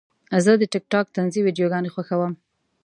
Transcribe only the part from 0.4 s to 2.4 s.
زه د ټک ټاک طنزي ویډیوګانې خوښوم.